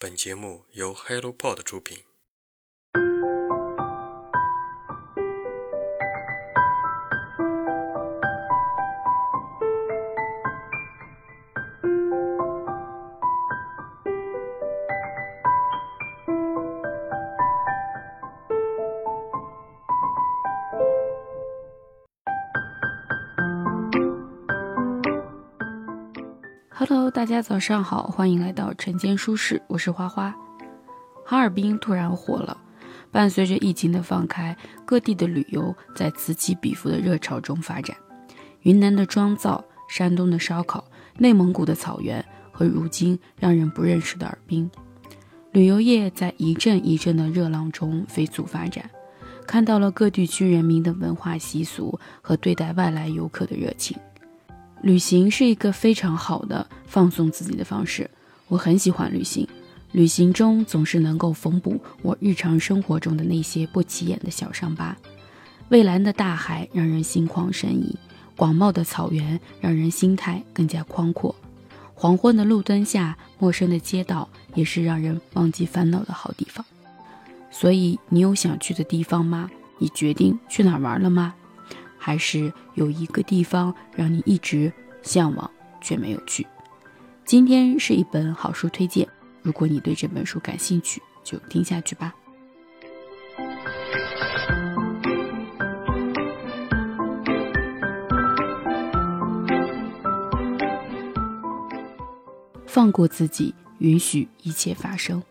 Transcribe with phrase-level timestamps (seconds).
[0.00, 2.07] 本节目由 HelloPod 出品。
[26.80, 30.32] Hello，大家早上好，欢迎来到晨间舒适，我是花花。
[31.26, 32.56] 哈尔滨突然火了，
[33.10, 37.96] 伴随着疫情的放开，各地的旅游在此起彼伏的热潮中发展。
[38.60, 40.84] 云南的妆造、山东的烧烤、
[41.16, 44.70] 内蒙古的草原和如今让人不认识的尔滨，
[45.50, 48.88] 旅游业在一阵一阵的热浪中飞速发展，
[49.48, 53.98] 看到了各地区人民的文化习俗和对待外来游客的热情。
[54.82, 58.08] 旅行是一个非常好的放松自己的方式，
[58.46, 59.46] 我很喜欢旅行。
[59.92, 64.96] 旅行中总是能够缝补我日常生活中的那些不起眼的小伤疤。
[65.70, 67.96] 蔚蓝的大海让人心旷神怡，
[68.36, 71.34] 广袤的草原让人心态更加宽阔。
[71.94, 76.64] 黄昏的路灯下，陌生的街道也是让人忘记烦恼的好地方。
[77.50, 79.50] 所以，你有想去的地方吗？
[79.78, 81.34] 你决定去哪儿玩了吗？
[81.98, 86.46] 还是有一个地方让你一直向往却没有去。
[87.24, 89.06] 今天是一本好书推荐，
[89.42, 92.14] 如果你对这本书感兴趣，就听下去吧。
[102.66, 105.22] 放过自己，允许一切发生。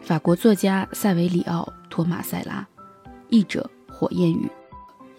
[0.00, 2.66] 法国作家塞维里奥·托马塞拉，
[3.28, 4.48] 译者火焰雨。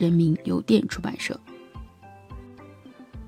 [0.03, 1.39] 人民邮电出版社。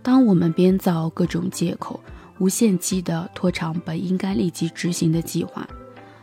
[0.04, 2.00] 当我们编造各种借口，
[2.38, 5.64] 无限期的拖长本应该立即执行的计划；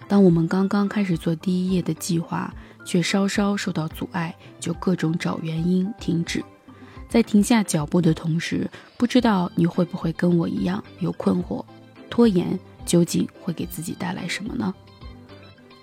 [0.07, 6.45] 当我们刚刚开始做第一页的计划，却稍稍受到阻碍，就各种找原因停止。
[7.09, 11.65] 在停下脚步的同时，不知道你会不会跟我一样有困惑：
[12.11, 14.73] 拖延究竟会给自己带来什么呢？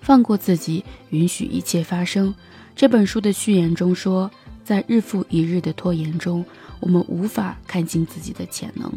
[0.01, 2.33] 放过自己，允许一切发生。
[2.75, 4.31] 这本书的序言中说。
[4.63, 6.45] 在日复一日的拖延中，
[6.79, 8.91] 我们无法看清自己的潜能，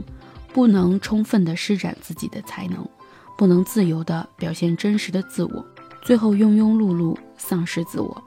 [0.52, 2.86] 不能充分的施展自己的才能，
[3.36, 5.64] 不能自由的表现真实的自我，
[6.02, 8.22] 最后庸庸碌碌，丧失自我。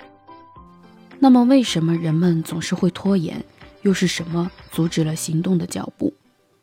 [1.20, 3.44] 那么，为什么人们总是会拖延？
[3.84, 6.12] 又是什么阻止了行动的脚步？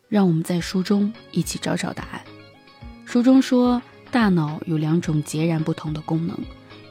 [0.09, 2.21] 让我们在书中一起找找答案。
[3.05, 6.37] 书中说，大脑有两种截然不同的功能，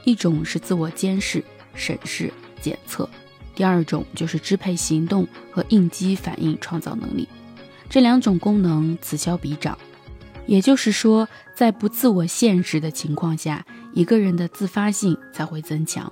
[0.06, 1.44] 一种是自我监视、
[1.75, 2.31] 审视、
[2.62, 3.08] 检测。
[3.56, 7.28] 第二种就是支配行动和应激反应创造能力，
[7.89, 9.78] 这两种功能此消彼长。
[10.47, 16.12] 也就是说，在不自我限制的情况下，一个人的自发性才会增强，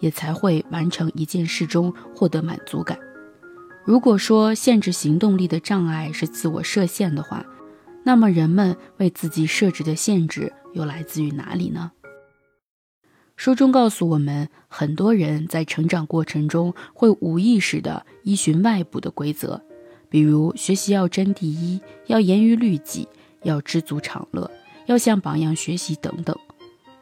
[0.00, 2.98] 也才会完成一件事中获得满足感。
[3.84, 7.44] 如果说限制行动力的障碍是自我设限的话，
[8.02, 11.92] 那么人们为自己设置的限制又来自于哪里呢？
[13.36, 19.60] 书中告诉我们，很多人在成长过程中会无意识地依循外部的规则，
[20.08, 23.06] 比如学习要争第一，要严于律己，
[23.42, 24.50] 要知足常乐，
[24.86, 26.36] 要向榜样学习等等。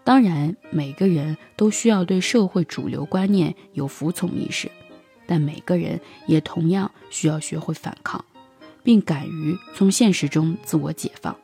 [0.02, 4.68] 当然，每个人都需要对社会主流观念有服从意识，
[5.26, 8.22] 但每个人也同样需要学会反抗，
[8.82, 11.34] 并敢于从现实中自我解放。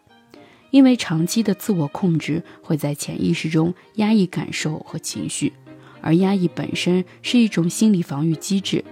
[0.71, 5.53] 因为长期的自我控制会在潜意识中压抑感受和情绪，
[6.01, 8.85] 而压抑本身是一种心理防御机制。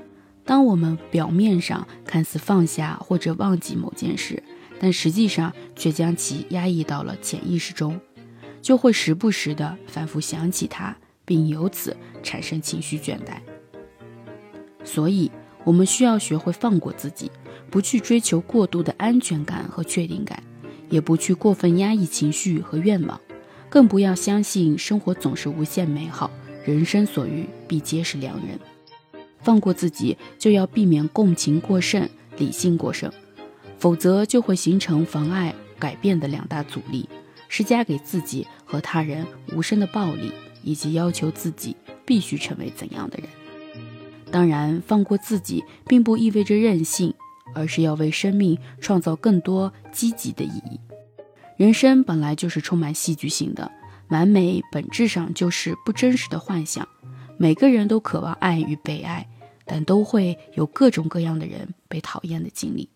[0.45, 4.43] 当我们表面上看似放下或者忘记某件事，
[4.81, 8.01] 但实际上却将其压抑到了潜意识中，
[8.63, 13.41] 就会时不时的反复想起它，并由此产生情绪倦怠。
[14.83, 15.31] 所以，
[15.65, 17.31] 我们需要学会放过自己，
[17.71, 20.43] 不去追求过度的安全感和确定感。
[20.91, 23.21] 也不去过分压抑情绪和愿望，
[23.69, 26.31] 更不要相信生活总是无限美好，
[26.65, 28.59] 人生所遇必皆是良人。
[29.41, 33.13] 放过自己，就要避免共情过剩、理性过剩，
[33.79, 37.09] 否则就会形成妨碍改变的两大阻力：
[37.49, 43.29] 施加给自己和他人无声的暴力，以及要求自己必须成为怎样的人。
[44.31, 47.15] 当然，放过自己并不意味着任性。
[47.55, 50.79] 而是要为生命创造更多积极的意义。
[51.59, 53.69] 人生本来就是充满戏剧性的，
[54.11, 56.87] 完美本质上就是不真实的幻想。
[57.37, 59.29] 每个人都渴望爱与被爱，
[59.65, 62.89] 但都会有各种各样的人被讨厌的经历。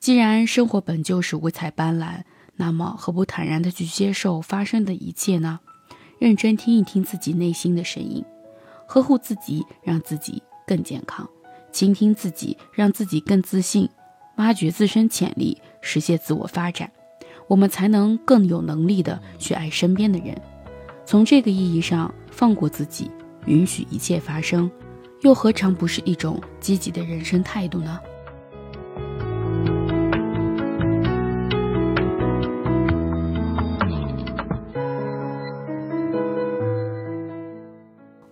[0.00, 2.24] 既然生活本就是五彩斑斓，
[2.56, 5.60] 那么何不坦然地去接受发生的一切呢？
[6.18, 8.24] 认真听一听自己内心的声音，
[8.88, 11.24] 呵护自己，让自己更健康；
[11.70, 13.86] 倾听自己，让自己更自信；
[14.36, 16.90] 挖掘自身潜力，实现自我发展，
[17.46, 20.34] 我们才能更有能力的去爱身边的人。
[21.04, 23.10] 从这个意义上，放过自己，
[23.46, 24.70] 允许一切发生，
[25.22, 28.00] 又何尝不是一种积极的人生态度呢？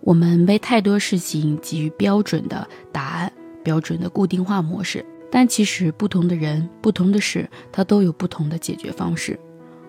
[0.05, 3.31] 我们为太多事情给予标准的答案、
[3.63, 5.03] 标准的固定化模式，
[5.35, 9.39] 但其实不同的人、不同的事，它都有不同的解决方式。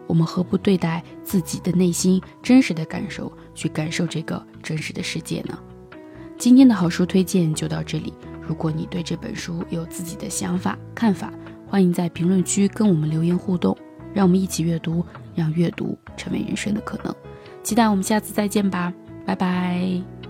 [0.06, 5.58] 我们何不对待自己的内心真实的感受，去感受这个真实的世界呢？
[6.38, 8.14] 今天的好书推荐就到这里。
[8.40, 11.30] 如果你对这本书有自己的想法、看法，
[11.68, 13.76] 欢迎在评论区跟我们留言互动，
[14.14, 15.04] 让我们一起阅读，
[15.34, 17.14] 让阅读成为人生的可能。
[17.62, 18.90] 期待我们下次再见吧。
[19.26, 20.23] 拜拜。